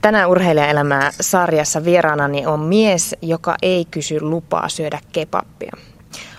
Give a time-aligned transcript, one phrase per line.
[0.00, 5.72] Tänään urheilijaelämää sarjassa vieraanani on mies, joka ei kysy lupaa syödä kebappia.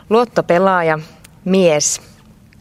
[0.09, 0.99] Luottopelaaja,
[1.45, 2.01] mies,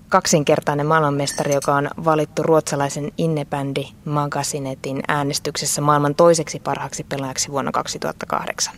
[0.09, 8.75] kaksinkertainen maailmanmestari, joka on valittu ruotsalaisen innebändi Magasinetin äänestyksessä maailman toiseksi parhaaksi pelaajaksi vuonna 2008.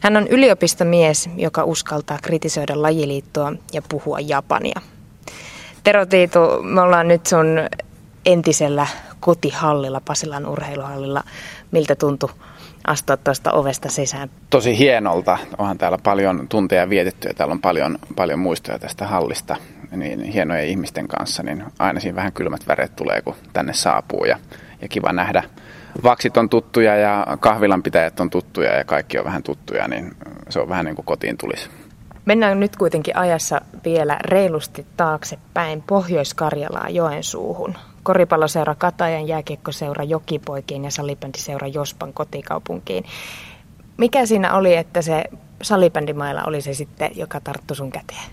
[0.00, 4.80] Hän on yliopistomies, joka uskaltaa kritisoida lajiliittoa ja puhua Japania.
[5.84, 7.46] Tero Tiitu, me ollaan nyt sun
[8.26, 8.86] entisellä
[9.20, 11.24] kotihallilla, Pasilan urheiluhallilla.
[11.70, 12.30] Miltä tuntui
[12.86, 14.30] astua tuosta ovesta sisään?
[14.50, 15.38] Tosi hienolta.
[15.58, 19.56] Onhan täällä paljon tunteja vietetty ja täällä on paljon, paljon muistoja tästä hallista
[19.96, 24.38] niin hienojen ihmisten kanssa, niin aina siinä vähän kylmät väreet tulee, kun tänne saapuu ja,
[24.82, 25.42] ja kiva nähdä.
[26.02, 30.16] Vaksit on tuttuja ja kahvilanpitäjät on tuttuja ja kaikki on vähän tuttuja, niin
[30.48, 31.70] se on vähän niin kuin kotiin tulisi.
[32.24, 37.74] Mennään nyt kuitenkin ajassa vielä reilusti taaksepäin Pohjois-Karjalaa Joensuuhun.
[38.02, 43.04] Koripalloseura Katajan, jääkiekkoseura Jokipoikiin ja salibändiseura Jospan kotikaupunkiin.
[43.96, 45.24] Mikä siinä oli, että se
[45.62, 48.30] salibändimailla oli se sitten, joka tarttui sun käteen?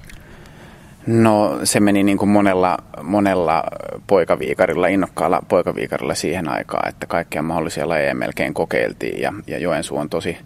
[1.08, 3.64] No se meni niin kuin monella, monella
[4.08, 10.10] poikaviikarilla, innokkaalla poikaviikarilla siihen aikaan, että kaikkia mahdollisia lajeja melkein kokeiltiin ja, ja Joensuu on
[10.10, 10.38] tosi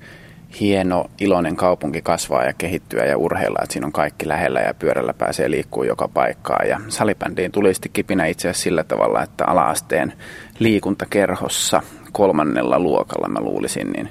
[0.59, 5.13] hieno, iloinen kaupunki kasvaa ja kehittyä ja urheilla, että siinä on kaikki lähellä ja pyörällä
[5.13, 6.67] pääsee liikkuu joka paikkaan.
[6.67, 10.13] Ja salibändiin tuli sitten kipinä itse asiassa sillä tavalla, että alaasteen
[10.59, 14.09] liikuntakerhossa kolmannella luokalla mä luulisin, niin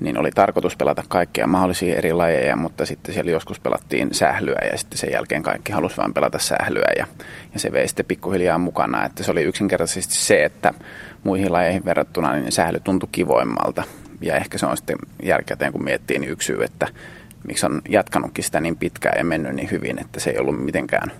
[0.00, 4.78] niin oli tarkoitus pelata kaikkia mahdollisia eri lajeja, mutta sitten siellä joskus pelattiin sählyä ja
[4.78, 7.06] sitten sen jälkeen kaikki halusi vain pelata sählyä ja,
[7.54, 10.74] ja se vei sitten pikkuhiljaa mukana, että se oli yksinkertaisesti se, että
[11.24, 13.82] muihin lajeihin verrattuna niin sähly tuntui kivoimmalta
[14.20, 16.86] ja ehkä se on sitten jälkikäteen kun miettii niin yksi syy, että
[17.46, 21.12] miksi on jatkanutkin sitä niin pitkään ja mennyt niin hyvin, että se ei ollut mitenkään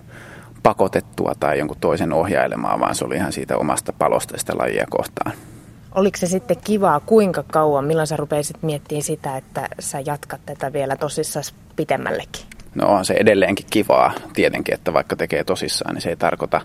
[0.63, 5.31] pakotettua tai jonkun toisen ohjailemaa, vaan se oli ihan siitä omasta palosta sitä lajia kohtaan.
[5.95, 10.73] Oliko se sitten kivaa, kuinka kauan, milloin sä rupeisit miettimään sitä, että sä jatkat tätä
[10.73, 12.45] vielä tosissaan pitemmällekin?
[12.75, 16.61] No on se edelleenkin kivaa tietenkin, että vaikka tekee tosissaan, niin se ei tarkoita,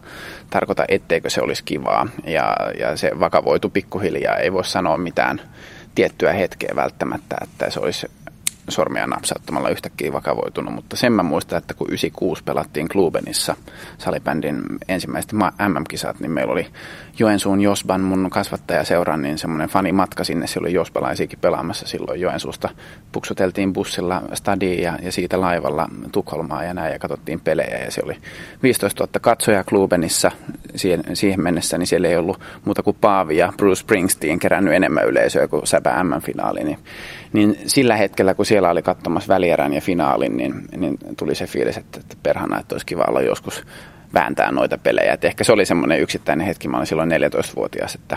[0.51, 2.09] tarkoita etteikö se olisi kivaa.
[2.27, 5.41] Ja, ja se vakavoitu pikkuhiljaa, ei voi sanoa mitään
[5.95, 8.07] tiettyä hetkeä välttämättä, että se olisi
[8.69, 13.57] sormia napsauttamalla yhtäkkiä vakavoitunut, mutta sen mä muistan, että kun 96 pelattiin Klubenissa
[13.99, 15.33] salibändin ensimmäiset
[15.69, 16.67] MM-kisat, niin meillä oli
[17.19, 22.69] Joensuun Josban, mun kasvattajaseuran, niin semmoinen fanimatka sinne, se oli Jospalaisiakin pelaamassa silloin Joensuusta.
[23.13, 28.01] Puksuteltiin bussilla stadiin ja, ja siitä laivalla Tukholmaa ja näin ja katsottiin pelejä ja se
[28.05, 28.17] oli
[28.63, 30.31] 15 000 katsojaa Klubenissa
[30.77, 35.07] siihen, siihen mennessä, niin siellä ei ollut muuta kuin Paavi ja Bruce Springsteen kerännyt enemmän
[35.07, 36.79] yleisöä kuin Säpä MM-finaali, niin,
[37.33, 41.77] niin sillä hetkellä, kun siellä oli katsomassa välierän ja finaalin, niin, niin tuli se fiilis,
[41.77, 43.65] että, että perhana, että olisi kiva olla joskus
[44.15, 45.13] vääntää noita pelejä.
[45.13, 48.17] Et ehkä se oli semmoinen yksittäinen hetki, mä olin silloin 14-vuotias, että,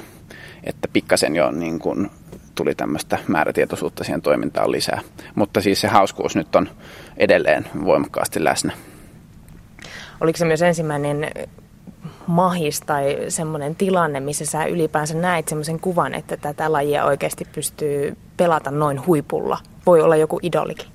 [0.63, 2.11] että pikkasen jo niin kuin
[2.55, 5.01] tuli tämmöistä määrätietoisuutta siihen toimintaan lisää.
[5.35, 6.69] Mutta siis se hauskuus nyt on
[7.17, 8.73] edelleen voimakkaasti läsnä.
[10.21, 11.31] Oliko se myös ensimmäinen
[12.27, 18.17] mahis tai semmoinen tilanne, missä sä ylipäänsä näit semmoisen kuvan, että tätä lajia oikeasti pystyy
[18.37, 19.57] pelata noin huipulla?
[19.87, 20.87] Voi olla joku idolikin.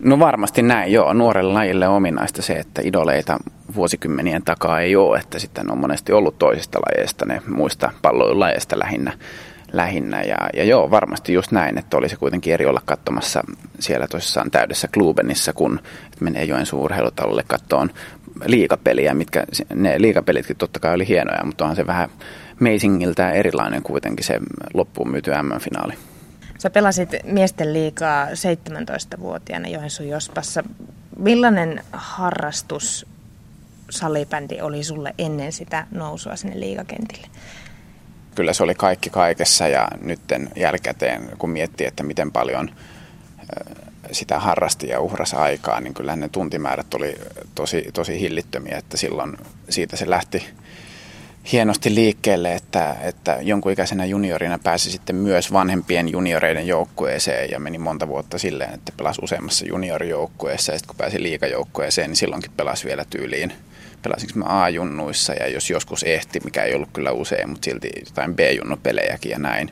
[0.00, 1.12] No varmasti näin, joo.
[1.12, 3.38] Nuorelle lajille on ominaista se, että idoleita
[3.74, 9.12] vuosikymmenien takaa ei ole, että sitten on monesti ollut toisista lajeista, ne muista palloilulajeista lähinnä.
[9.72, 10.22] lähinnä.
[10.22, 13.42] Ja, ja joo, varmasti just näin, että olisi kuitenkin eri olla katsomassa
[13.78, 15.80] siellä tosissaan täydessä Klubenissa, kun
[16.20, 17.90] menee Joensuun urheilutalolle kattoon
[18.44, 19.44] liikapeliä, mitkä
[19.74, 22.10] ne liikapelitkin totta kai oli hienoja, mutta onhan se vähän
[22.60, 24.40] Amazingiltä erilainen kuitenkin se
[24.74, 25.92] loppuun myyty M-finaali.
[26.58, 30.64] Sä pelasit miesten liikaa 17-vuotiaana Joensuun Jospassa.
[31.18, 33.06] Millainen harrastus
[33.90, 37.26] salibändi oli sulle ennen sitä nousua sinne liigakentille?
[38.34, 42.70] Kyllä se oli kaikki kaikessa ja nytten jälkikäteen, kun miettii, että miten paljon
[44.12, 47.18] sitä harrasti ja uhrasi aikaa, niin kyllä ne tuntimäärät oli
[47.54, 49.36] tosi, tosi hillittömiä, että silloin
[49.68, 50.46] siitä se lähti
[51.52, 57.78] hienosti liikkeelle, että, että jonkun ikäisenä juniorina pääsi sitten myös vanhempien junioreiden joukkueeseen ja meni
[57.78, 62.86] monta vuotta silleen, että pelasi useammassa juniorijoukkueessa ja sitten kun pääsi liikajoukkueeseen, niin silloinkin pelasi
[62.86, 63.52] vielä tyyliin
[64.02, 68.34] pelasinko mä A-junnuissa ja jos joskus ehti, mikä ei ollut kyllä usein, mutta silti jotain
[68.34, 69.70] B-junnupelejäkin ja näin.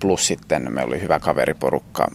[0.00, 2.10] Plus sitten me oli hyvä kaveriporukka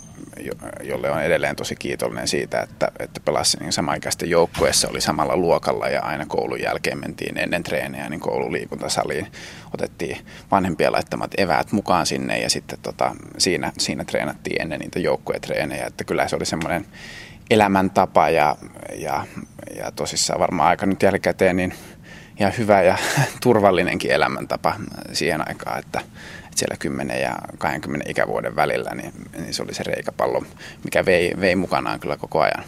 [0.83, 5.87] jolle on edelleen tosi kiitollinen siitä, että, että pelasi niin samaikäisten joukkueessa, oli samalla luokalla
[5.87, 9.27] ja aina koulun jälkeen mentiin ennen treenejä niin koululiikuntasaliin.
[9.73, 10.17] Otettiin
[10.51, 15.85] vanhempia laittamat eväät mukaan sinne ja sitten tota, siinä, siinä treenattiin ennen niitä joukkuetreenejä.
[15.85, 16.85] Että kyllä se oli semmoinen
[17.49, 18.55] elämäntapa ja,
[18.95, 19.25] ja,
[19.77, 21.73] ja tosissaan varmaan aika nyt jälkikäteen niin
[22.39, 22.97] ja hyvä ja
[23.43, 24.75] turvallinenkin elämäntapa
[25.13, 26.01] siihen aikaan, että,
[26.55, 30.43] siellä 10 ja 20 ikävuoden välillä, niin, niin se oli se reikäpallo,
[30.83, 32.63] mikä vei, vei mukanaan kyllä koko ajan.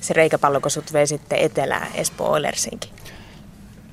[0.00, 2.90] Se reikäpallo, kun sut vei sitten etelään Espoo Oilersinkin?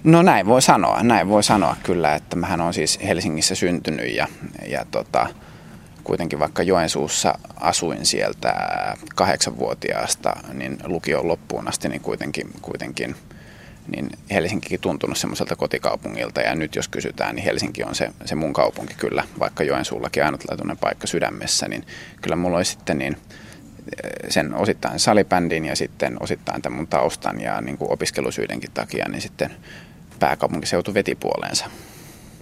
[0.04, 4.28] No näin voi sanoa, näin voi sanoa kyllä, että mähän on siis Helsingissä syntynyt ja,
[4.68, 5.28] ja tota,
[6.04, 8.54] kuitenkin vaikka Joensuussa asuin sieltä
[9.16, 13.16] kahdeksanvuotiaasta, niin lukion loppuun asti, niin kuitenkin, kuitenkin
[13.88, 18.54] niin Helsinkikin tuntunut semmoiselta kotikaupungilta ja nyt jos kysytään, niin Helsinki on se, se mun
[18.54, 21.84] kaupunki kyllä, vaikka Joensuullakin ainutlaatuinen paikka sydämessä, niin
[22.22, 23.18] kyllä mulla oli sitten niin
[24.04, 29.10] eh, sen osittain salibändin ja sitten osittain tämän mun taustan ja niin kuin opiskelusyydenkin takia,
[29.10, 29.52] niin sitten
[30.20, 31.66] pääkaupunkiseutu veti puoleensa.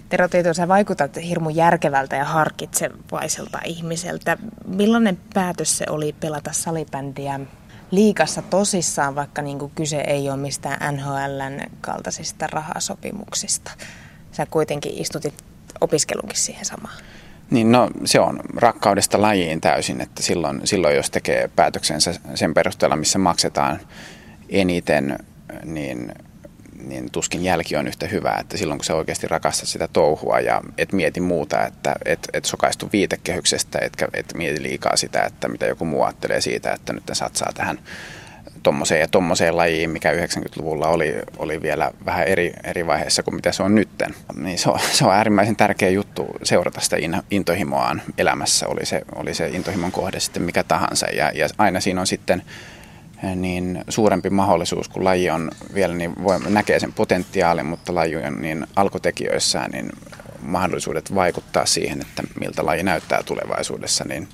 [0.08, 4.38] Tero Teito, sä vaikutat hirmu järkevältä ja harkitsevaiselta ihmiseltä.
[4.66, 7.40] Millainen päätös se oli pelata salibändiä
[7.90, 13.70] liikassa tosissaan, vaikka niin kuin kyse ei ole mistään NHLn kaltaisista rahasopimuksista?
[14.32, 15.34] Sä kuitenkin istutit
[15.80, 16.94] opiskelunkin siihen samaan.
[17.50, 22.96] Niin no se on rakkaudesta lajiin täysin, että silloin, silloin jos tekee päätöksensä sen perusteella,
[22.96, 23.80] missä maksetaan
[24.48, 25.18] eniten,
[25.64, 26.12] niin
[26.88, 30.60] niin tuskin jälki on yhtä hyvä, että silloin kun sä oikeasti rakastat sitä touhua ja
[30.78, 35.66] et mieti muuta, että et, et sokaistu viitekehyksestä, etkä et mieti liikaa sitä, että mitä
[35.66, 37.78] joku muu ajattelee siitä, että nyt satsaa tähän
[38.62, 43.52] tommoseen ja tommoseen lajiin, mikä 90-luvulla oli, oli vielä vähän eri, eri vaiheessa kuin mitä
[43.52, 44.14] se on nytten.
[44.36, 46.96] Niin se on, se on äärimmäisen tärkeä juttu seurata sitä
[47.30, 51.06] intohimoaan elämässä, oli se, oli se intohimon kohde sitten mikä tahansa.
[51.06, 52.42] Ja, ja aina siinä on sitten
[53.22, 58.42] niin suurempi mahdollisuus, kun laji on vielä, niin voi, näkee sen potentiaalin, mutta laji on
[58.42, 59.90] niin alkutekijöissään, niin
[60.42, 64.28] mahdollisuudet vaikuttaa siihen, että miltä laji näyttää tulevaisuudessa, niin,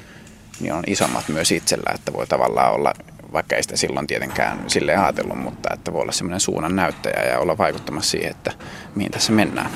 [0.61, 2.94] niin on isommat myös itsellä, että voi tavallaan olla,
[3.32, 7.38] vaikka ei sitä silloin tietenkään sille ajatellut, mutta että voi olla semmoinen suunnan näyttäjä ja
[7.38, 8.52] olla vaikuttamassa siihen, että
[8.94, 9.70] mihin tässä mennään.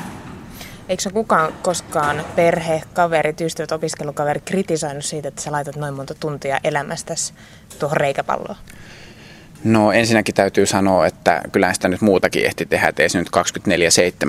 [0.89, 6.15] Eikö se kukaan koskaan perhe, kaverit, ystävät, opiskelukaveri kritisoinut siitä, että sä laitat noin monta
[6.15, 7.35] tuntia elämästäsi
[7.79, 8.57] tuohon reikäpalloon?
[9.67, 13.31] No ensinnäkin täytyy sanoa, että kyllä sitä nyt muutakin ehti tehdä, että ei se nyt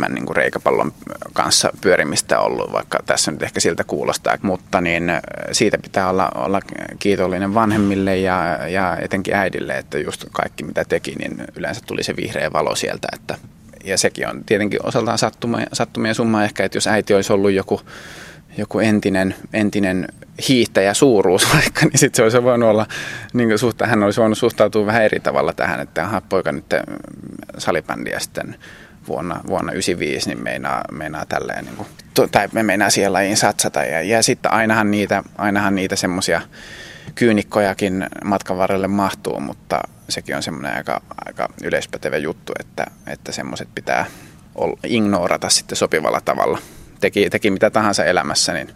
[0.08, 0.94] 24-7 niin kuin
[1.34, 4.38] kanssa pyörimistä ollut, vaikka tässä nyt ehkä siltä kuulostaa.
[4.42, 5.04] Mutta niin
[5.52, 6.62] siitä pitää olla, olla
[7.00, 12.16] kiitollinen vanhemmille ja, ja etenkin äidille, että just kaikki mitä teki, niin yleensä tuli se
[12.16, 13.08] vihreä valo sieltä.
[13.14, 13.38] Että,
[13.84, 17.82] ja sekin on tietenkin osaltaan sattumia, sattumia summa ehkä, että jos äiti olisi ollut joku
[18.58, 20.08] joku entinen, entinen
[20.50, 22.86] hiihtäjä suuruus vaikka, niin sitten se olisi voinut olla,
[23.34, 26.66] niin suhta, hän olisi voinut suhtautua vähän eri tavalla tähän, että aha, poika nyt
[27.58, 28.56] salibändiä sitten
[29.08, 31.88] vuonna, vuonna 95, niin meinaa, meinaa tälleen, niin kuin,
[32.32, 33.84] tai me meinaa siellä lajiin satsata.
[33.84, 36.42] Ja, ja sitten ainahan niitä, ainahan niitä semmoisia
[37.16, 39.80] kyynikkojakin matkan varrelle mahtuu, mutta
[40.10, 44.06] sekin on semmoinen aika, aika yleispätevä juttu, että, että semmoiset pitää
[44.84, 46.60] ignorata sitten sopivalla tavalla
[47.00, 48.70] teki, teki mitä tahansa elämässä, niin,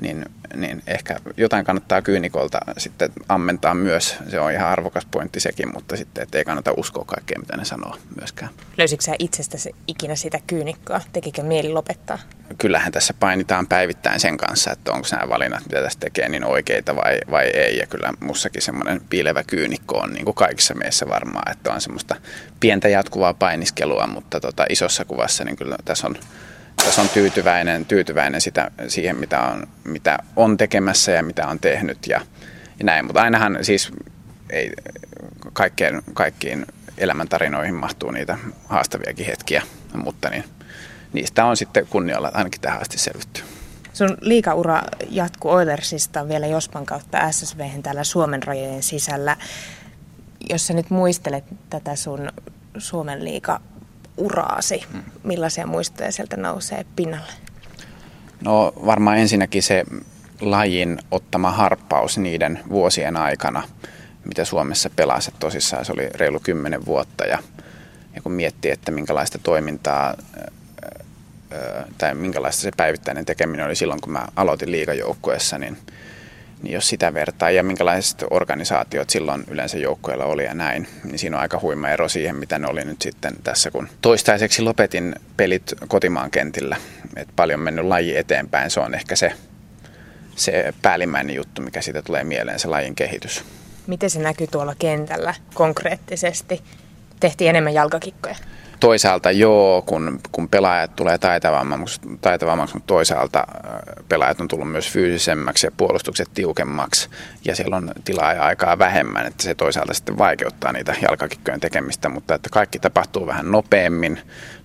[0.00, 0.24] niin,
[0.54, 4.16] niin ehkä jotain kannattaa kyynikolta sitten ammentaa myös.
[4.28, 7.96] Se on ihan arvokas pointti sekin, mutta sitten ei kannata uskoa kaikkea, mitä ne sanoo
[8.18, 8.50] myöskään.
[8.78, 11.00] Löysitkö sä itsestäsi ikinä sitä kyynikkoa?
[11.12, 12.18] Tekikö mieli lopettaa?
[12.58, 16.96] Kyllähän tässä painitaan päivittäin sen kanssa, että onko nämä valinnat, mitä tässä tekee, niin oikeita
[16.96, 17.78] vai, vai ei.
[17.78, 22.16] Ja kyllä mussakin semmoinen piilevä kyynikko on niin kuin kaikissa meissä varmaan, että on semmoista
[22.60, 26.16] pientä jatkuvaa painiskelua, mutta tota, isossa kuvassa niin kyllä tässä on
[26.84, 32.06] tässä on tyytyväinen, tyytyväinen sitä, siihen, mitä on, mitä on tekemässä ja mitä on tehnyt
[32.06, 32.20] ja,
[32.78, 33.04] ja näin.
[33.04, 33.92] Mutta ainahan siis
[34.50, 34.72] ei,
[35.52, 36.66] kaikkeen, kaikkiin
[36.98, 39.62] elämäntarinoihin mahtuu niitä haastaviakin hetkiä,
[39.94, 40.44] mutta niin,
[41.12, 43.42] niistä on sitten kunnialla ainakin tähän asti selvitty.
[43.92, 49.36] Sun liikaura jatkuu Oilersista vielä Jospan kautta SSV täällä Suomen rajojen sisällä.
[50.50, 52.28] Jos sä nyt muistelet tätä sun
[52.78, 53.60] Suomen liika
[54.20, 54.82] uraasi?
[55.24, 57.32] Millaisia muistoja sieltä nousee pinnalle?
[58.44, 59.84] No varmaan ensinnäkin se
[60.40, 63.62] lajin ottama harppaus niiden vuosien aikana,
[64.24, 65.30] mitä Suomessa pelasi.
[65.38, 67.38] Tosissaan se oli reilu kymmenen vuotta ja,
[68.14, 70.14] ja kun miettii, että minkälaista toimintaa
[71.98, 75.78] tai minkälaista se päivittäinen tekeminen oli silloin, kun mä aloitin liikajoukkueessa, niin–
[76.62, 81.36] niin jos sitä vertaa ja minkälaiset organisaatiot silloin yleensä joukkoilla oli ja näin, niin siinä
[81.36, 85.74] on aika huima ero siihen, mitä ne oli nyt sitten tässä, kun toistaiseksi lopetin pelit
[85.88, 86.76] kotimaan kentillä.
[87.16, 89.32] Et paljon mennyt laji eteenpäin, se on ehkä se,
[90.36, 93.44] se päällimmäinen juttu, mikä siitä tulee mieleen, se lajin kehitys.
[93.86, 96.62] Miten se näkyy tuolla kentällä konkreettisesti?
[97.20, 98.36] Tehtiin enemmän jalkakikkoja?
[98.80, 103.44] Toisaalta joo, kun, kun pelaajat tulee taitavammaksi, taitavammaksi, mutta toisaalta
[104.08, 107.08] pelaajat on tullut myös fyysisemmäksi ja puolustukset tiukemmaksi.
[107.44, 112.08] Ja siellä on tilaa ja aikaa vähemmän, että se toisaalta sitten vaikeuttaa niitä jalkakikkojen tekemistä,
[112.08, 114.20] mutta että kaikki tapahtuu vähän nopeammin,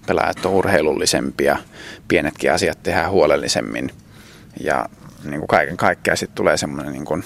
[0.08, 1.58] pelaajat on urheilullisempia,
[2.08, 3.92] pienetkin asiat tehdään huolellisemmin–
[4.60, 4.90] ja
[5.24, 7.24] niin kuin kaiken kaikkiaan sitten tulee semmoinen niin kuin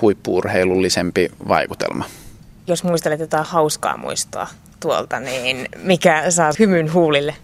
[0.00, 2.04] huippuurheilullisempi vaikutelma.
[2.66, 4.46] Jos muistelet jotain hauskaa muistoa
[4.80, 7.34] tuolta, niin mikä saa hymyn huulille?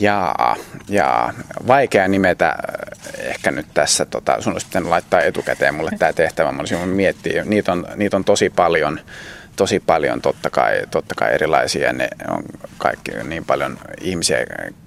[0.00, 0.56] Jaa,
[0.88, 1.32] jaa.
[1.66, 2.56] Vaikea nimetä
[3.18, 4.04] ehkä nyt tässä.
[4.04, 6.52] Tota, sun olisi pitänyt laittaa etukäteen mulle tämä tehtävä.
[6.52, 7.44] Mä olisin miettiä.
[7.44, 9.00] Niitä on, niitä on tosi paljon
[9.58, 12.42] tosi paljon totta kai, totta kai erilaisia ne on
[12.78, 14.38] kaikki niin paljon ihmisiä,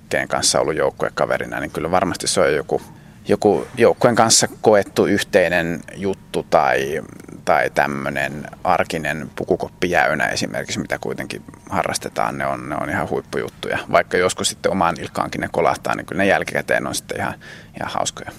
[0.10, 2.82] kenen kanssa ollut joukkuekaverina, niin kyllä varmasti se on joku,
[3.28, 7.02] joku joukkueen kanssa koettu yhteinen juttu tai,
[7.46, 13.78] tai tämmöinen arkinen pukukoppijäynä esimerkiksi, mitä kuitenkin harrastetaan, ne on, ne on ihan huippujuttuja.
[13.92, 17.34] Vaikka joskus sitten omaan ilkaankin ne kolahtaa, niin kyllä ne jälkikäteen on sitten ihan,
[17.80, 18.32] ihan hauskoja.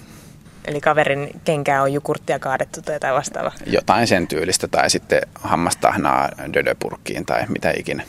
[0.65, 3.51] Eli kaverin kenkää on jukurttia kaadettu tai jotain vastaavaa?
[3.65, 8.03] Jotain sen tyylistä tai sitten hammastahnaa dödöpurkkiin tai mitä ikinä.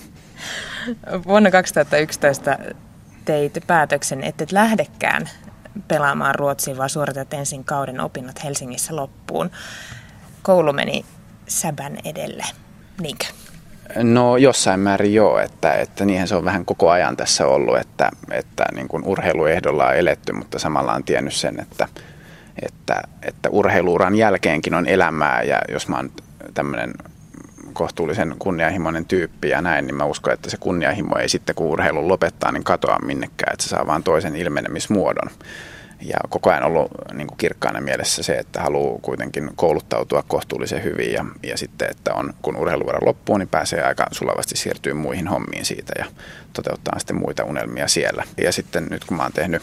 [1.26, 2.58] Vuonna 2011
[3.24, 5.30] teit päätöksen, että et lähdekään
[5.88, 9.50] pelaamaan Ruotsiin, vaan suoritat ensin kauden opinnot Helsingissä loppuun.
[10.42, 11.04] Koulu meni
[11.48, 12.44] säbän edelle,
[13.00, 13.24] niinkö?
[13.96, 18.10] No jossain määrin joo, että, että niinhän se on vähän koko ajan tässä ollut, että,
[18.30, 21.88] että niin kuin urheiluehdolla on eletty, mutta samalla on tiennyt sen, että,
[22.62, 26.10] että, että urheiluuran jälkeenkin on elämää ja jos mä oon
[26.54, 26.92] tämmöinen
[27.74, 32.08] kohtuullisen kunnianhimoinen tyyppi ja näin, niin mä uskon, että se kunnianhimo ei sitten kun urheilun
[32.08, 35.30] lopettaa, niin katoa minnekään, että se saa vaan toisen ilmenemismuodon.
[36.00, 41.12] Ja koko ajan ollut niin kuin kirkkaana mielessä se, että haluaa kuitenkin kouluttautua kohtuullisen hyvin
[41.12, 45.64] ja, ja sitten, että on, kun urheiluvuoro loppuu, niin pääsee aika sulavasti siirtyä muihin hommiin
[45.64, 46.04] siitä ja
[46.52, 48.24] toteuttaa sitten muita unelmia siellä.
[48.36, 49.62] Ja sitten nyt kun mä oon tehnyt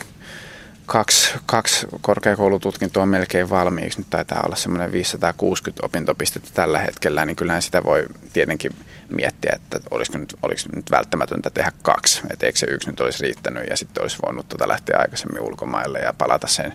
[0.92, 4.00] kaksi, kaksi korkeakoulututkintoa melkein valmiiksi.
[4.00, 8.72] Nyt taitaa olla semmoinen 560 opintopistettä tällä hetkellä, niin kyllähän sitä voi tietenkin
[9.10, 12.22] miettiä, että olisiko nyt, olisiko nyt välttämätöntä tehdä kaksi.
[12.30, 16.00] Että eikö se yksi nyt olisi riittänyt ja sitten olisi voinut tuota lähteä aikaisemmin ulkomaille
[16.00, 16.74] ja palata sen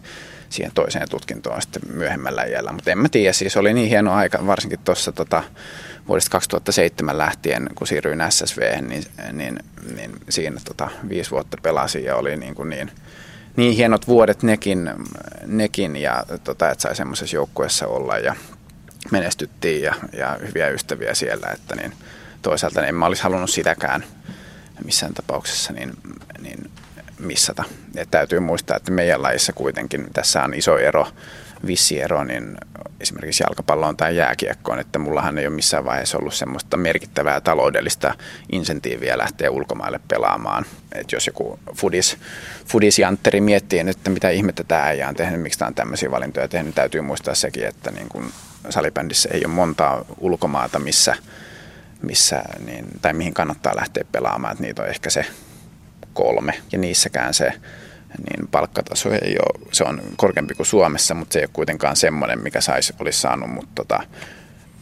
[0.48, 2.72] siihen toiseen tutkintoon sitten myöhemmällä iällä.
[2.72, 5.42] Mutta en mä tiedä, siis oli niin hieno aika, varsinkin tuossa tota,
[6.08, 8.58] vuodesta 2007 lähtien, kun siirryin SSV,
[8.88, 9.58] niin, niin,
[9.96, 12.90] niin siinä tota, viisi vuotta pelasin ja oli niin, kuin niin–
[13.56, 14.90] niin hienot vuodet nekin,
[15.46, 18.36] nekin ja tota, että sai semmoisessa joukkueessa olla ja
[19.10, 21.92] menestyttiin ja, ja hyviä ystäviä siellä, että niin
[22.42, 24.04] toisaalta en mä olisi halunnut sitäkään
[24.84, 25.92] missään tapauksessa niin,
[26.40, 26.70] niin
[27.18, 27.64] missata.
[27.96, 31.06] Et täytyy muistaa, että meidän lajissa kuitenkin tässä on iso ero,
[31.66, 32.56] vissi ero, niin
[33.00, 38.14] esimerkiksi jalkapalloon tai jääkiekkoon, että mullahan ei ole missään vaiheessa ollut semmoista merkittävää taloudellista
[38.52, 40.64] insentiiviä lähteä ulkomaille pelaamaan.
[40.92, 42.18] että jos joku fudis,
[42.66, 46.66] fudisjantteri miettii että mitä ihmettä tämä äijä on tehnyt, miksi tämä on tämmöisiä valintoja tehnyt,
[46.66, 48.32] niin täytyy muistaa sekin, että niin kun
[48.70, 51.16] salibändissä ei ole montaa ulkomaata, missä,
[52.02, 55.26] missä niin, tai mihin kannattaa lähteä pelaamaan, että niitä on ehkä se
[56.14, 57.52] kolme, ja niissäkään se
[58.18, 62.42] niin palkkataso ei ole, se on korkeampi kuin Suomessa, mutta se ei ole kuitenkaan semmoinen,
[62.42, 64.02] mikä saisi, olisi saanut mut tota,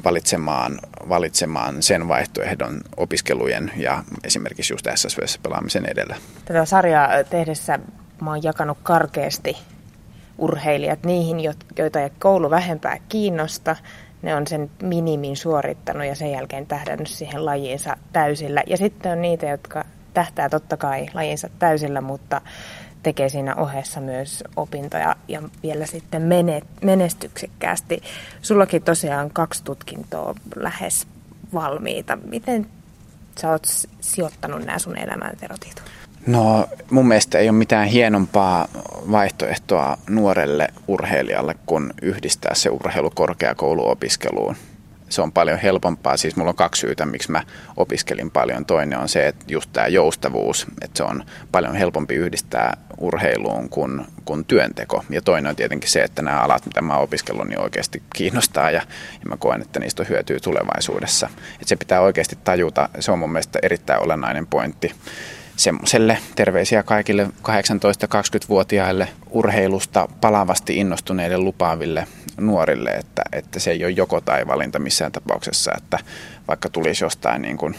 [0.04, 0.78] valitsemaan,
[1.08, 6.16] valitsemaan sen vaihtoehdon opiskelujen ja esimerkiksi just SSVssä pelaamisen edellä.
[6.44, 7.78] Tätä sarjaa tehdessä
[8.20, 9.56] mä oon jakanut karkeasti
[10.38, 11.36] urheilijat niihin,
[11.78, 13.76] joita ei koulu vähempää kiinnosta.
[14.22, 18.62] Ne on sen minimin suorittanut ja sen jälkeen tähdännyt siihen lajiinsa täysillä.
[18.66, 22.40] Ja sitten on niitä, jotka tähtää totta kai lajiinsa täysillä, mutta
[23.04, 26.22] tekee siinä ohessa myös opintoja ja vielä sitten
[26.82, 28.02] menestyksekkäästi.
[28.42, 31.06] Sullakin tosiaan kaksi tutkintoa lähes
[31.54, 32.16] valmiita.
[32.16, 32.66] Miten
[33.40, 33.66] sä oot
[34.00, 35.82] sijoittanut nämä sun elämän verotiedot?
[36.26, 38.68] No mun mielestä ei ole mitään hienompaa
[39.10, 44.56] vaihtoehtoa nuorelle urheilijalle kuin yhdistää se urheilu korkeakouluopiskeluun
[45.14, 46.16] se on paljon helpompaa.
[46.16, 47.42] Siis mulla on kaksi syytä, miksi mä
[47.76, 48.66] opiskelin paljon.
[48.66, 54.06] Toinen on se, että just tämä joustavuus, että se on paljon helpompi yhdistää urheiluun kuin,
[54.24, 55.04] kuin työnteko.
[55.10, 58.82] Ja toinen on tietenkin se, että nämä alat, mitä mä opiskellut, niin oikeasti kiinnostaa ja,
[59.12, 61.28] ja mä koen, että niistä on hyötyä tulevaisuudessa.
[61.54, 64.94] Että se pitää oikeasti tajuta, se on mun mielestä erittäin olennainen pointti
[65.56, 72.06] semmoiselle terveisiä kaikille 18-20-vuotiaille urheilusta palavasti innostuneille lupaaville
[72.40, 75.98] nuorille, että, että se ei ole joko tai valinta missään tapauksessa, että
[76.48, 77.76] vaikka tulisi jostain niin kuin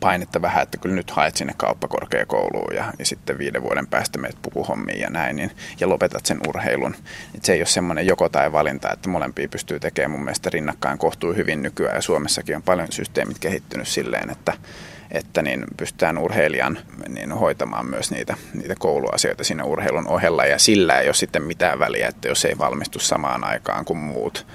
[0.00, 4.36] painetta vähän, että kyllä nyt haet sinne kauppakorkeakouluun ja, ja sitten viiden vuoden päästä meet
[4.42, 6.94] pukuhommiin ja näin, niin, ja lopetat sen urheilun.
[7.34, 10.98] Et se ei ole semmoinen joko tai valinta, että molempia pystyy tekemään mun mielestä rinnakkain
[10.98, 14.52] kohtuu hyvin nykyään ja Suomessakin on paljon systeemit kehittynyt silleen, että,
[15.10, 20.98] että niin pystytään urheilijan niin hoitamaan myös niitä, niitä kouluasioita siinä urheilun ohella ja sillä
[20.98, 24.46] ei ole sitten mitään väliä, että jos ei valmistu samaan aikaan kuin muut,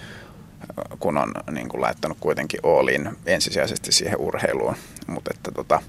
[0.99, 4.75] kun on niin kuin laittanut kuitenkin olin ensisijaisesti siihen urheiluun.
[5.07, 5.81] Mutta että tota,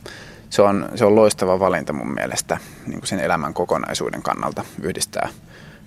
[0.51, 5.29] se, on, se on loistava valinta mun mielestä niin kuin sen elämän kokonaisuuden kannalta yhdistää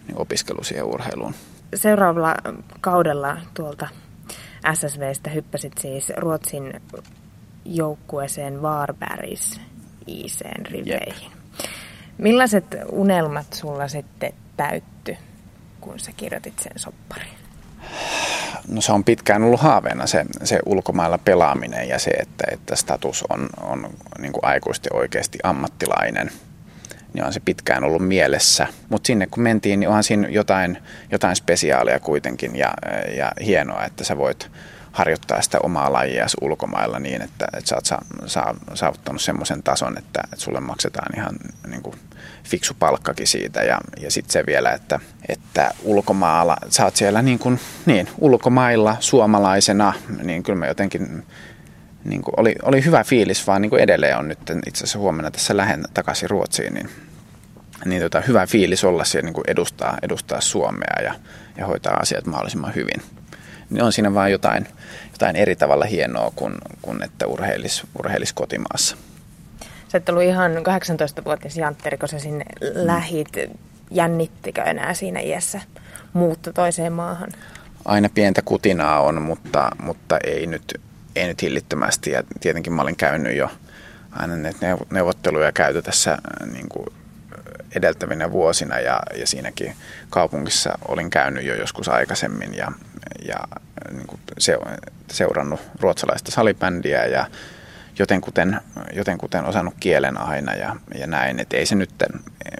[0.07, 1.35] niin opiskelu siihen urheiluun.
[1.75, 2.35] Seuraavalla
[2.81, 3.87] kaudella tuolta
[4.73, 6.81] SSVstä hyppäsit siis Ruotsin
[7.67, 9.61] joukkueeseen Varbergis
[10.07, 11.31] ICn riveihin.
[11.31, 11.71] Jep.
[12.17, 15.17] Millaiset unelmat sulla sitten täytty,
[15.81, 17.37] kun sä kirjoitit sen soppariin?
[18.67, 23.23] No se on pitkään ollut haaveena se, se ulkomailla pelaaminen ja se, että, että status
[23.29, 26.31] on, on niin kuin aikuisesti oikeasti ammattilainen.
[27.13, 28.67] Niin on se pitkään ollut mielessä.
[28.89, 30.77] Mutta sinne kun mentiin, niin onhan siinä jotain,
[31.11, 32.73] jotain spesiaalia kuitenkin ja,
[33.17, 34.51] ja hienoa, että sä voit
[34.97, 39.97] harjoittaa sitä omaa lajia ulkomailla niin, että, että sä oot sa, sa, saavuttanut semmoisen tason,
[39.97, 41.35] että, että sulle maksetaan ihan
[41.67, 41.95] niin kuin
[42.43, 44.99] fiksu palkkakin siitä ja, ja sitten se vielä, että,
[45.29, 51.25] että ulkomailla, sä oot siellä niin, kuin, niin ulkomailla suomalaisena, niin kyllä mä jotenkin
[52.03, 55.31] niin kuin oli, oli hyvä fiilis, vaan niin kuin edelleen on nyt itse asiassa huomenna
[55.31, 56.89] tässä lähden takaisin Ruotsiin, niin,
[57.85, 61.13] niin tota, hyvä fiilis olla siellä niin kuin edustaa, edustaa Suomea ja,
[61.57, 63.16] ja hoitaa asiat mahdollisimman hyvin.
[63.69, 64.67] Niin on siinä vaan jotain,
[65.11, 68.97] jotain eri tavalla hienoa kuin, kuin että urheilis, urheilis kotimaassa.
[69.87, 72.67] Sä et ollut ihan 18-vuotias Jantteri, kun sä sinne mm.
[72.73, 73.29] lähit.
[73.91, 75.61] Jännittikö enää siinä iässä
[76.13, 77.29] muutto toiseen maahan?
[77.85, 80.81] Aina pientä kutinaa on, mutta, mutta ei, nyt,
[81.15, 82.11] ei nyt hillittömästi.
[82.11, 83.49] Ja tietenkin mä olin käynyt jo
[84.11, 86.87] aina näitä neuvotteluja käyty tässä äh, niin kuin
[87.75, 89.75] edeltävinä vuosina ja, ja siinäkin
[90.09, 92.71] kaupungissa olin käynyt jo joskus aikaisemmin ja,
[93.27, 93.37] ja
[93.91, 94.19] niin kuin
[95.11, 97.25] seurannut ruotsalaista salibändiä ja
[97.99, 98.61] jotenkuten,
[98.93, 101.39] jotenkuten osannut kielen aina ja, ja näin.
[101.39, 101.89] Että ei se nyt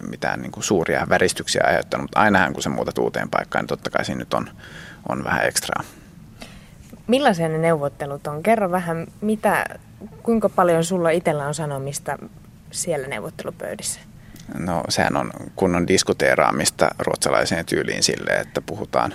[0.10, 3.90] mitään niin kuin suuria väristyksiä aiheuttanut, mutta ainahan kun se muutat uuteen paikkaan, niin totta
[3.90, 4.50] kai siinä nyt on,
[5.10, 5.84] on vähän ekstraa.
[7.08, 8.44] Millaisia ne neuvottelut on?
[8.44, 9.66] Kerro vähän, mitä,
[10.24, 12.18] kuinka paljon sulla itsellä on sanomista
[12.72, 14.00] siellä neuvottelupöydissä?
[14.58, 19.14] No sehän on kunnon diskuteeraamista ruotsalaiseen tyyliin sille, että puhutaan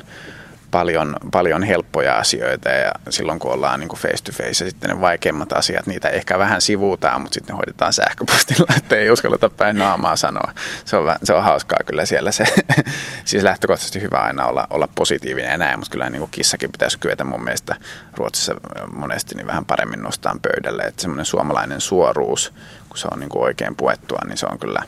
[0.72, 4.90] paljon, paljon helppoja asioita ja silloin kun ollaan niin kuin face to face ja sitten
[4.90, 9.50] ne vaikeimmat asiat, niitä ehkä vähän sivuutaan, mutta sitten ne hoidetaan sähköpostilla, että ei uskalleta
[9.50, 10.52] päin naamaa sanoa.
[10.84, 12.44] Se on, se on hauskaa kyllä siellä se,
[13.24, 16.98] siis lähtökohtaisesti hyvä aina olla, olla positiivinen ja näin, mutta kyllä niin kuin kissakin pitäisi
[16.98, 17.76] kyetä mun mielestä
[18.16, 18.54] Ruotsissa
[18.92, 22.52] monesti niin vähän paremmin nostaa pöydälle, että semmoinen suomalainen suoruus,
[22.88, 24.82] kun se on niin kuin oikein puettua, niin se on kyllä,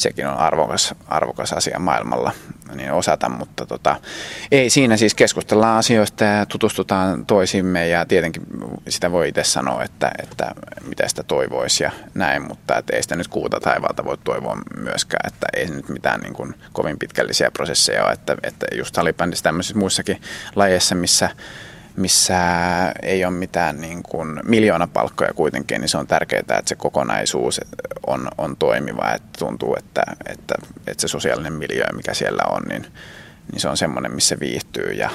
[0.00, 2.32] sekin on arvokas, arvokas asia maailmalla.
[2.74, 3.96] Niin osata, mutta tota,
[4.52, 8.42] ei siinä siis keskustellaan asioista ja tutustutaan toisimme ja tietenkin
[8.88, 10.54] sitä voi itse sanoa, että, että
[10.88, 15.32] mitä sitä toivoisi ja näin, mutta että ei sitä nyt kuuta taivaalta voi toivoa myöskään,
[15.32, 19.78] että ei nyt mitään niin kuin kovin pitkällisiä prosesseja ole, että, että just salibändissä tämmöisissä
[19.78, 20.22] muissakin
[20.56, 21.30] lajeissa, missä
[21.98, 22.38] missä
[23.02, 27.60] ei ole mitään niin kuin miljoonapalkkoja kuitenkin, niin se on tärkeää, että se kokonaisuus
[28.06, 29.12] on, on toimiva.
[29.14, 30.54] Että tuntuu, että, että,
[30.86, 32.82] että se sosiaalinen miljöö, mikä siellä on, niin,
[33.52, 35.10] niin se on semmoinen, missä viihtyy ja,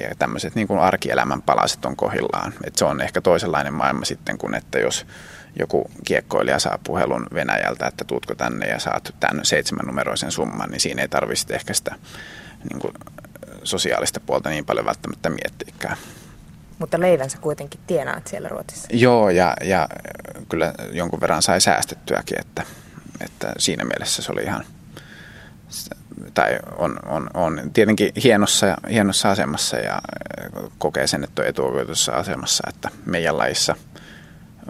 [0.00, 2.54] ja tämmöiset niin kuin arkielämän palaset on kohillaan.
[2.64, 5.06] Että se on ehkä toisenlainen maailma sitten kuin, että jos
[5.58, 10.80] joku kiekkoilija saa puhelun Venäjältä, että tuutko tänne ja saat tämän seitsemän numeroisen summan, niin
[10.80, 11.94] siinä ei tarvitse ehkä sitä
[12.70, 12.94] niin kuin
[13.64, 15.96] sosiaalista puolta niin paljon välttämättä miettiikään.
[16.78, 18.88] Mutta leivänsä kuitenkin tienaat siellä Ruotsissa.
[18.92, 19.88] Joo, ja, ja
[20.48, 22.62] kyllä jonkun verran sai säästettyäkin, että,
[23.20, 24.64] että siinä mielessä se oli ihan,
[26.34, 29.98] tai on, on, on tietenkin hienossa, hienossa asemassa ja
[30.78, 33.74] kokee sen, että on etuoikeutussa asemassa, että meidän laissa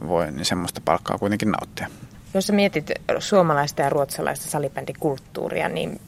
[0.08, 1.88] voi niin semmoista palkkaa kuitenkin nauttia.
[2.34, 6.00] Jos sä mietit suomalaista ja ruotsalaista salibändikulttuuria, niin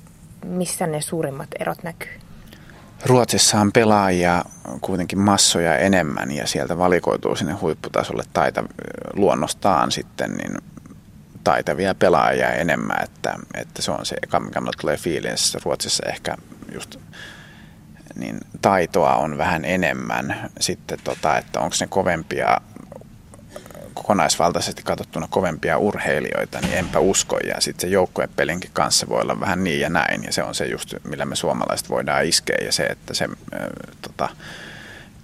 [0.45, 2.21] missä ne suurimmat erot näkyy?
[3.05, 4.45] Ruotsissa on pelaajia
[4.81, 8.65] kuitenkin massoja enemmän ja sieltä valikoituu sinne huipputasolle taita,
[9.17, 10.59] luonnostaan sitten niin
[11.45, 15.59] taitavia pelaajia enemmän, että, että se on se eka, mikä tulee fiilissä.
[15.65, 16.37] Ruotsissa ehkä
[16.73, 16.97] just
[18.15, 20.51] niin taitoa on vähän enemmän.
[20.61, 22.61] Sitten tota, että onko ne kovempia
[24.01, 27.39] kokonaisvaltaisesti katsottuna kovempia urheilijoita, niin enpä usko.
[27.39, 30.25] Ja sitten se joukkuepelinkin kanssa voi olla vähän niin ja näin.
[30.25, 32.59] Ja se on se just, millä me suomalaiset voidaan iskeä.
[32.65, 33.29] Ja se, että se
[34.03, 34.29] tota,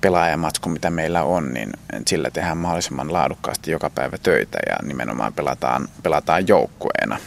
[0.00, 1.72] pelaajamatku, mitä meillä on, niin
[2.06, 7.18] sillä tehdään mahdollisimman laadukkaasti joka päivä töitä ja nimenomaan pelataan, pelataan joukkueena.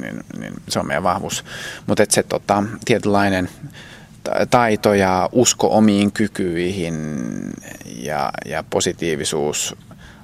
[0.00, 1.44] Niin, niin se on meidän vahvuus.
[1.86, 3.48] Mutta se tota, tietynlainen
[4.50, 6.94] taito ja usko omiin kykyihin
[7.84, 9.76] ja, ja positiivisuus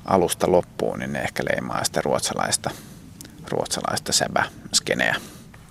[0.04, 2.70] alusta loppuun, niin ne ehkä leimaa sitä ruotsalaista,
[3.48, 5.16] ruotsalaista säbä-skeneä.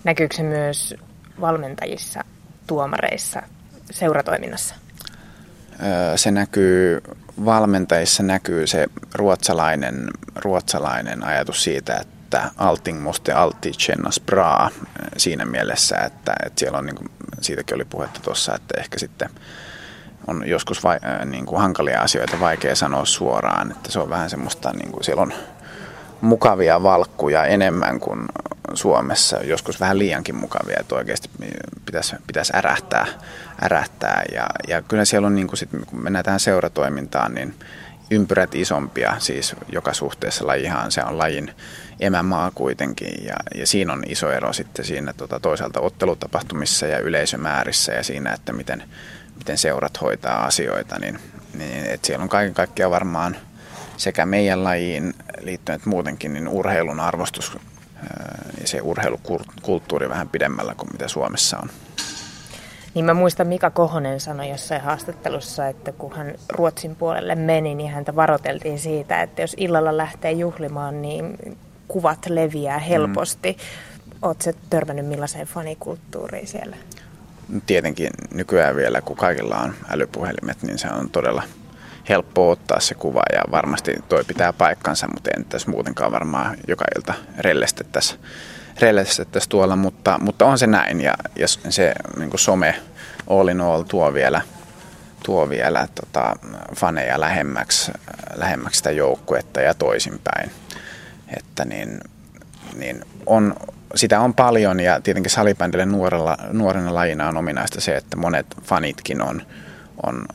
[0.04, 0.94] Näkyykö se myös
[1.40, 2.24] valmentajissa,
[2.66, 3.42] tuomareissa,
[3.90, 4.74] seuratoiminnassa?
[6.16, 7.02] Se näkyy,
[7.44, 14.70] valmentajissa näkyy se ruotsalainen, ruotsalainen ajatus siitä, että Alting måste alltid kännas bra
[15.16, 19.30] siinä mielessä, että, että siellä on, niin kuin, siitäkin oli puhetta tuossa, että ehkä sitten
[20.26, 24.72] on joskus vai, niin kuin hankalia asioita vaikea sanoa suoraan, että se on vähän semmoista,
[24.72, 25.32] niin kuin siellä on
[26.20, 28.28] mukavia valkkuja enemmän kuin
[28.74, 31.30] Suomessa, joskus vähän liiankin mukavia, että oikeasti
[31.86, 33.06] pitäisi, pitäisi ärähtää,
[33.62, 34.22] ärähtää.
[34.34, 37.54] Ja, ja kyllä siellä on, niin kuin sit, kun mennään tähän seuratoimintaan, niin
[38.10, 41.54] ympyrät isompia, siis joka suhteessa lajihan se on lajin
[42.00, 47.92] emämaa kuitenkin ja, ja siinä on iso ero sitten siinä tota, toisaalta ottelutapahtumissa ja yleisömäärissä
[47.92, 48.82] ja siinä, että miten,
[49.42, 51.18] miten seurat hoitaa asioita, niin,
[51.58, 53.36] niin että siellä on kaiken kaikkiaan varmaan
[53.96, 57.52] sekä meidän lajiin liittyen että muutenkin niin urheilun arvostus
[58.60, 61.70] ja se urheilukulttuuri vähän pidemmällä kuin mitä Suomessa on.
[62.94, 67.90] Niin mä muistan Mika Kohonen sanoi jossain haastattelussa, että kun hän Ruotsin puolelle meni, niin
[67.90, 71.38] häntä varoteltiin siitä, että jos illalla lähtee juhlimaan, niin
[71.88, 73.52] kuvat leviää helposti.
[73.52, 74.18] Mm.
[74.22, 76.76] Oletko törmännyt millaiseen fanikulttuuriin siellä?
[77.66, 81.42] Tietenkin nykyään vielä, kun kaikilla on älypuhelimet, niin se on todella
[82.08, 86.84] helppo ottaa se kuva ja varmasti toi pitää paikkansa, mutta en tässä muutenkaan varmaan joka
[86.96, 88.20] ilta rellestettäisiin
[88.80, 92.74] rellestettäisi tuolla, mutta, mutta on se näin ja, ja se niin some
[93.30, 94.40] all in all tuo vielä,
[95.24, 96.36] tuo vielä tota,
[96.76, 97.92] faneja lähemmäksi,
[98.34, 100.50] lähemmäksi sitä joukkuetta ja toisinpäin.
[101.36, 102.00] Että niin,
[102.76, 103.54] niin on,
[103.94, 109.22] sitä on paljon ja tietenkin salibändille nuorella, nuorena lajina on ominaista se, että monet fanitkin
[109.22, 109.42] on,
[110.02, 110.26] on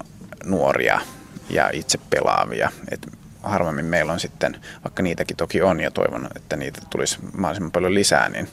[0.46, 1.02] nuoria
[1.50, 2.72] ja itse pelaavia.
[2.91, 3.08] Et
[3.43, 7.93] harvemmin meillä on sitten, vaikka niitäkin toki on ja toivon, että niitä tulisi mahdollisimman paljon
[7.93, 8.50] lisää, niin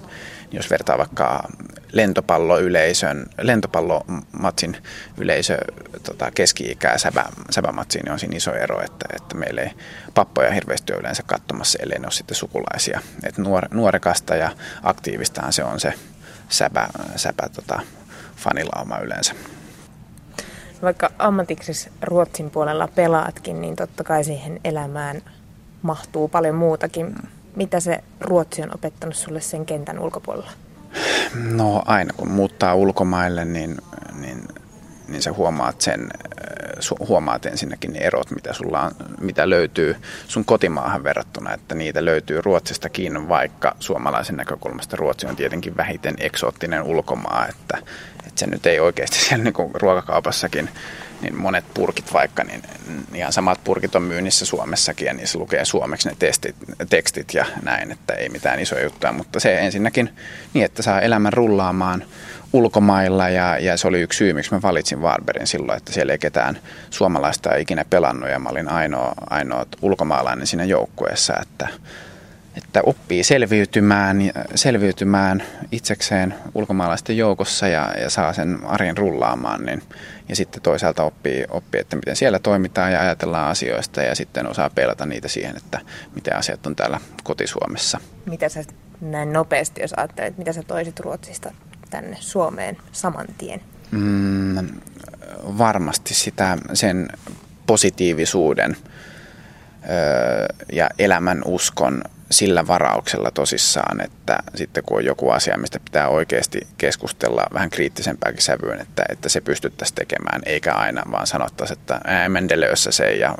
[0.52, 1.48] jos vertaa vaikka
[1.92, 4.76] lentopalloyleisön, lentopallomatsin
[5.18, 5.58] yleisö
[6.02, 9.70] tota, keski-ikää säbä, säbämatsiin, niin on siinä iso ero, että, että meillä ei
[10.14, 13.00] pappoja hirveästi ole yleensä katsomassa, ellei ne ole sitten sukulaisia.
[13.22, 14.50] Et nuor, nuorekasta ja
[14.82, 15.92] aktiivistahan se on se
[16.48, 17.80] säbä, säbä tota,
[18.36, 19.34] fanilauma yleensä
[20.84, 25.22] vaikka ammatiksi Ruotsin puolella pelaatkin, niin totta kai siihen elämään
[25.82, 27.14] mahtuu paljon muutakin.
[27.56, 30.50] Mitä se Ruotsi on opettanut sulle sen kentän ulkopuolella?
[31.34, 33.78] No aina kun muuttaa ulkomaille, niin,
[34.20, 34.48] niin,
[35.08, 36.10] niin sä huomaat sen,
[37.08, 38.90] huomaat ensinnäkin ne erot, mitä, sulla on,
[39.20, 39.96] mitä löytyy
[40.28, 46.82] sun kotimaahan verrattuna, että niitä löytyy Ruotsistakin, vaikka suomalaisen näkökulmasta Ruotsi on tietenkin vähiten eksoottinen
[46.82, 47.78] ulkomaa, että,
[48.18, 50.70] että se nyt ei oikeasti siellä niin kuin ruokakaupassakin,
[51.24, 52.62] niin monet purkit vaikka, niin
[53.14, 56.56] ihan samat purkit on myynnissä Suomessakin ja niissä lukee suomeksi ne testit,
[56.90, 60.10] tekstit ja näin, että ei mitään isoja juttuja, mutta se ensinnäkin
[60.54, 62.04] niin, että saa elämän rullaamaan
[62.52, 66.18] ulkomailla ja, ja se oli yksi syy, miksi mä valitsin Warberin silloin, että siellä ei
[66.18, 66.58] ketään
[66.90, 71.68] suomalaista ikinä pelannut ja mä olin ainoa, ainoa ulkomaalainen siinä joukkueessa, että
[72.56, 74.18] että oppii selviytymään,
[74.54, 79.82] selviytymään itsekseen ulkomaalaisten joukossa ja, ja saa sen arjen rullaamaan, niin,
[80.28, 84.70] ja sitten toisaalta oppii, oppii, että miten siellä toimitaan ja ajatellaan asioista ja sitten osaa
[84.70, 85.80] pelata niitä siihen, että
[86.14, 88.00] miten asiat on täällä kotisuomessa.
[88.26, 88.64] Mitä sä
[89.00, 91.52] näin nopeasti, jos ajattelet, mitä sä toisit Ruotsista
[91.90, 93.60] tänne Suomeen saman tien?
[93.90, 94.68] Mm,
[95.58, 97.08] varmasti sitä, sen
[97.66, 98.76] positiivisuuden
[99.90, 106.08] öö, ja elämän uskon sillä varauksella tosissaan, että sitten kun on joku asia, mistä pitää
[106.08, 112.00] oikeasti keskustella vähän kriittisempääkin sävyyn, että, että se pystyttäisiin tekemään, eikä aina vaan sanottaisiin, että
[112.28, 113.34] mendelössä se ja,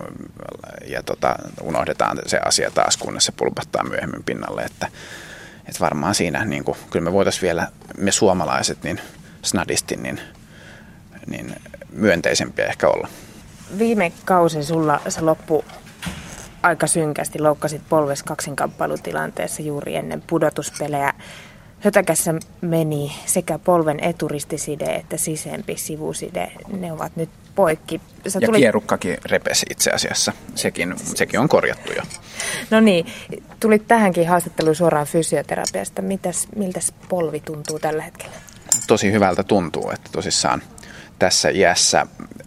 [0.86, 4.88] ja tota, unohdetaan se asia taas, kunnes se pulpahtaa myöhemmin pinnalle, että,
[5.58, 7.68] että varmaan siinä niin kuin, kyllä me voitaisiin vielä,
[7.98, 9.00] me suomalaiset, niin
[9.42, 10.20] snadisti, niin,
[11.26, 11.56] niin
[11.92, 13.08] myönteisempiä ehkä olla.
[13.78, 15.64] Viime kausi sulla se loppu
[16.64, 21.12] aika synkästi loukkasit polves kaksinkamppailutilanteessa juuri ennen pudotuspelejä.
[21.80, 26.52] Hötäkässä meni sekä polven eturistiside että sisempi sivuside.
[26.80, 28.00] Ne ovat nyt poikki.
[28.28, 28.58] Sä ja tulit...
[28.60, 30.32] kierukkakin repesi itse asiassa.
[30.54, 32.02] Sekin, sekin on korjattu jo.
[32.70, 33.06] No niin,
[33.60, 36.02] tulit tähänkin haastatteluun suoraan fysioterapiasta.
[36.02, 38.36] Mitäs, miltäs polvi tuntuu tällä hetkellä?
[38.86, 40.62] Tosi hyvältä tuntuu, että tosissaan
[41.18, 42.06] tässä iässä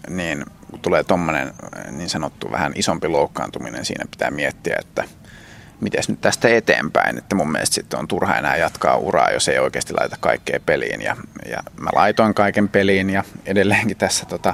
[0.09, 1.53] niin kun tulee tuommoinen
[1.91, 5.03] niin sanottu vähän isompi loukkaantuminen, siinä pitää miettiä, että
[5.81, 7.17] miten nyt tästä eteenpäin.
[7.17, 11.01] Että mun mielestä sitten on turha enää jatkaa uraa, jos ei oikeasti laita kaikkea peliin.
[11.01, 11.15] Ja,
[11.49, 14.53] ja mä laitoin kaiken peliin ja edelleenkin tässä tota,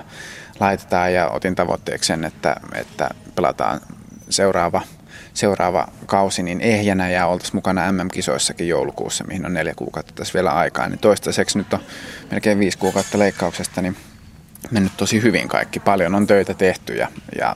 [0.59, 3.81] laitetaan ja otin tavoitteeksi sen, että, että pelataan
[4.29, 4.81] seuraava,
[5.33, 10.51] seuraava kausi niin ehjänä ja oltaisiin mukana MM-kisoissakin joulukuussa, mihin on neljä kuukautta tässä vielä
[10.51, 10.89] aikaa.
[10.89, 11.79] Niin toistaiseksi nyt on
[12.31, 13.97] melkein viisi kuukautta leikkauksesta, niin
[14.71, 15.79] mennyt tosi hyvin kaikki.
[15.79, 17.07] Paljon on töitä tehty ja,
[17.39, 17.55] ja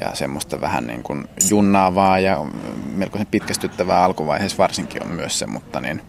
[0.00, 2.46] ja semmoista vähän niin kuin junnaavaa ja
[2.94, 6.02] melkoisen pitkästyttävää alkuvaiheessa varsinkin on myös se, mutta niin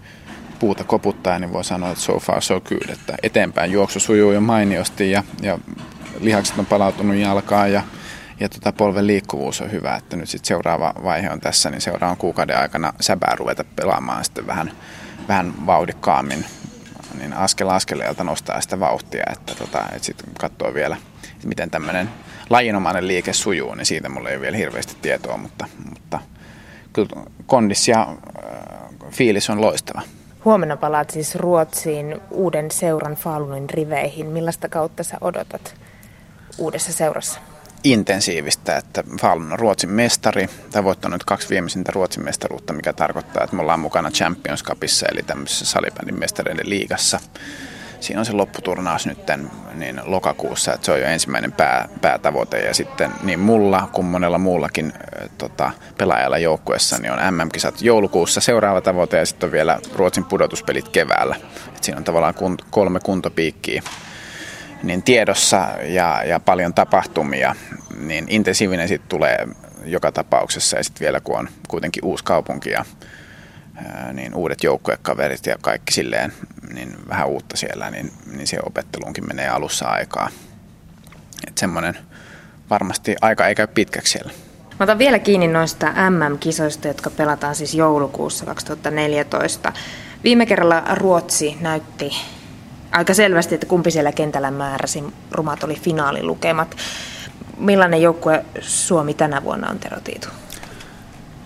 [0.59, 4.41] puuta koputtaa, niin voi sanoa, että so far so good, että eteenpäin juoksu sujuu jo
[4.41, 5.59] mainiosti ja, ja
[6.19, 7.83] lihakset on palautunut jalkaan ja,
[8.41, 12.17] ja tota polven liikkuvuus on hyvä, että nyt sitten seuraava vaihe on tässä, niin seuraavan
[12.17, 14.71] kuukauden aikana säbää ruveta pelaamaan sitten vähän,
[15.27, 16.45] vähän vauhdikkaammin,
[17.19, 20.97] niin askel askeleelta nostaa sitä vauhtia, että, tota, että sitten katsoo vielä,
[21.43, 22.09] miten tämmöinen
[22.49, 26.19] lajinomainen liike sujuu, niin siitä mulla ei vielä hirveästi tietoa, mutta, mutta
[26.93, 27.09] kyllä
[27.45, 30.01] kondis ja äh, fiilis on loistava.
[30.45, 34.27] Huomenna palaat siis Ruotsiin uuden seuran Falunin riveihin.
[34.27, 35.75] Millaista kautta sä odotat
[36.57, 37.39] uudessa seurassa?
[37.83, 43.55] Intensiivistä, että Falun on Ruotsin mestari, tai voittanut kaksi viimeisintä Ruotsin mestaruutta, mikä tarkoittaa, että
[43.55, 47.19] me ollaan mukana Champions Cupissa, eli tämmöisessä salibändin mestareiden liigassa.
[47.99, 49.19] Siinä on se lopputurnaus nyt
[49.75, 52.59] niin lokakuussa, että se on jo ensimmäinen pää, päätavoite.
[52.59, 54.93] Ja sitten niin mulla kuin monella muullakin
[55.37, 60.89] tota, pelaajalla joukkueessa niin on MM-kisat joulukuussa seuraava tavoite ja sitten on vielä Ruotsin pudotuspelit
[60.89, 61.35] keväällä.
[61.75, 62.35] Et siinä on tavallaan
[62.69, 63.83] kolme kuntopiikkiä
[64.83, 67.55] niin tiedossa ja, ja paljon tapahtumia,
[67.97, 69.47] niin intensiivinen sitten tulee
[69.85, 72.85] joka tapauksessa ja sitten vielä kun on kuitenkin uusi kaupunki ja
[74.13, 76.33] niin uudet joukkuekaverit ja kaikki silleen
[76.73, 80.29] niin vähän uutta siellä, niin, niin se opetteluunkin menee alussa aikaa.
[81.47, 81.97] Että semmoinen
[82.69, 84.31] varmasti aika ei käy pitkäksi siellä.
[84.79, 89.73] Mä otan vielä kiinni noista MM-kisoista, jotka pelataan siis joulukuussa 2014.
[90.23, 92.11] Viime kerralla Ruotsi näytti
[92.91, 95.03] aika selvästi, että kumpi siellä kentällä määräsi.
[95.31, 96.75] Rumat oli finaalilukemat.
[97.57, 100.27] Millainen joukkue Suomi tänä vuonna on Tero Tiitu?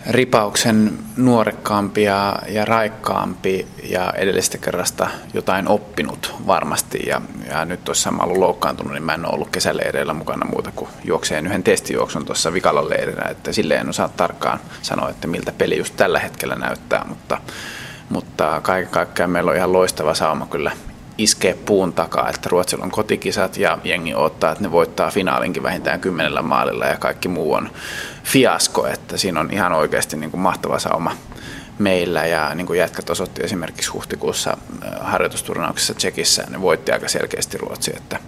[0.10, 7.00] ripauksen nuorekkaampi ja, ja raikkaampi ja edellisestä kerrasta jotain oppinut varmasti.
[7.08, 10.72] Ja, ja nyt tuossa mä ollut loukkaantunut, niin mä en ole ollut kesäleireillä mukana muuta
[10.76, 13.30] kuin juokseen yhden testijuoksun tuossa vikalla leirinä.
[13.30, 17.38] Että silleen en osaa tarkkaan sanoa, että miltä peli just tällä hetkellä näyttää, mutta,
[18.10, 20.72] mutta kaiken kaikkiaan meillä on ihan loistava sauma kyllä
[21.18, 26.00] iskee puun takaa, että Ruotsilla on kotikisat ja jengi odottaa, että ne voittaa finaalinkin vähintään
[26.00, 27.70] kymmenellä maalilla ja kaikki muu on
[28.24, 31.16] fiasko, että siinä on ihan oikeasti niin kuin mahtava sauma
[31.80, 37.58] meillä ja niin kuin jätkät osoitti esimerkiksi huhtikuussa äh, harjoitusturnauksessa Tsekissä, ne voitti aika selkeästi
[37.58, 38.20] Ruotsi, että,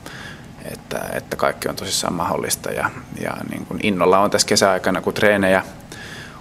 [0.71, 2.89] että, että kaikki on tosissaan mahdollista ja,
[3.21, 5.63] ja niin kuin innolla on tässä kesäaikana, kun treenejä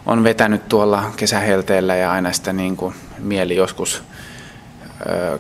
[0.07, 4.03] on vetänyt tuolla kesähelteellä ja aina sitä niin kuin mieli joskus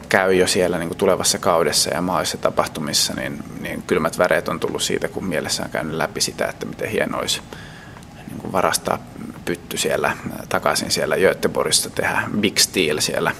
[0.08, 4.60] käy jo siellä niin kuin tulevassa kaudessa ja mahdollisissa tapahtumissa, niin, niin kylmät väreet on
[4.60, 7.40] tullut siitä, kun mielessä on käynyt läpi sitä, että miten hieno olisi
[8.28, 8.98] niin kuin varastaa
[9.44, 10.16] pytty siellä
[10.48, 13.32] takaisin siellä Göteborgissa, tehdä big steel siellä,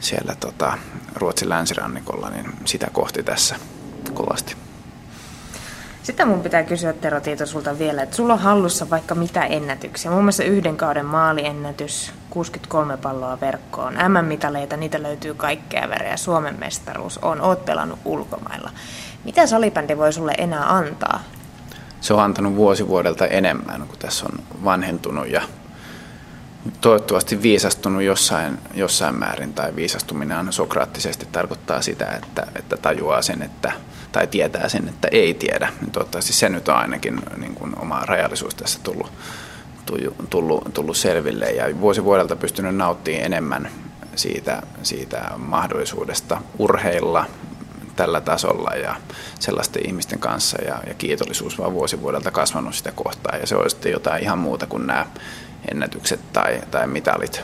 [0.00, 0.78] siellä tota,
[1.14, 3.56] Ruotsin länsirannikolla, niin sitä kohti tässä
[4.14, 4.63] kovasti.
[6.04, 10.10] Sitten mun pitää kysyä Tero Tiito sulta vielä, että sulla on hallussa vaikka mitä ennätyksiä.
[10.10, 17.18] Muun muassa yhden kauden maaliennätys, 63 palloa verkkoon, M-mitaleita, niitä löytyy kaikkea värejä, Suomen mestaruus
[17.18, 18.70] on, oot pelannut ulkomailla.
[19.24, 21.20] Mitä salibändi voi sulle enää antaa?
[22.00, 25.42] Se on antanut vuosi vuodelta enemmän, kun tässä on vanhentunut ja
[26.80, 33.72] toivottavasti viisastunut jossain, jossain määrin, tai viisastuminen sokraattisesti tarkoittaa sitä, että, että tajuaa sen, että,
[34.14, 35.72] tai tietää sen, että ei tiedä.
[35.80, 39.12] Niin toivottavasti se nyt on ainakin niin kuin oma rajallisuus tässä tullut,
[40.30, 43.70] tullut, tullut selville, ja vuosi vuodelta pystynyt nauttimaan enemmän
[44.16, 47.26] siitä, siitä mahdollisuudesta urheilla
[47.96, 48.96] tällä tasolla ja
[49.40, 53.70] sellaisten ihmisten kanssa ja, ja kiitollisuus vaan vuosi vuodelta kasvanut sitä kohtaa ja se on
[53.70, 55.06] sitten jotain ihan muuta kuin nämä
[55.70, 57.42] ennätykset tai, tai mitalit,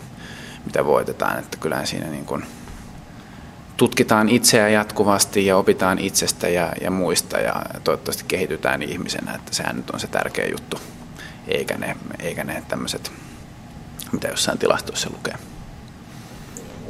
[0.64, 1.38] mitä voitetaan.
[1.38, 2.44] Että kyllähän siinä niin kuin
[3.80, 9.76] tutkitaan itseä jatkuvasti ja opitaan itsestä ja, ja muista ja toivottavasti kehitytään ihmisenä, että sehän
[9.76, 10.80] nyt on se tärkeä juttu,
[11.48, 13.12] eikä ne, eikä ne tämmöiset,
[14.12, 15.34] mitä jossain tilastoissa lukee.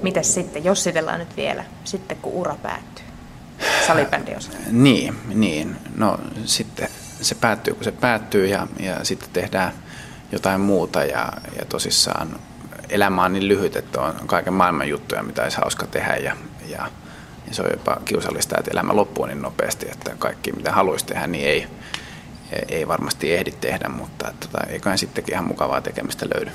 [0.02, 3.04] Mitäs sitten, jos sitellään nyt vielä, sitten kun ura päättyy,
[3.86, 4.50] salibändiosa?
[4.70, 6.88] niin, niin, no sitten
[7.20, 9.72] se päättyy kun se päättyy ja, ja sitten tehdään–
[10.32, 12.40] jotain muuta ja, ja tosissaan
[12.88, 16.36] elämä on niin lyhyt, että on kaiken maailman juttuja, mitä olisi hauska tehdä ja,
[16.70, 16.90] ja,
[17.48, 21.26] ja se on jopa kiusallista, että elämä loppuu niin nopeasti, että kaikki mitä haluaisi tehdä,
[21.26, 21.66] niin ei,
[22.68, 26.50] ei varmasti ehdi tehdä, mutta tota, eiköhän sittenkin ihan mukavaa tekemistä löydy.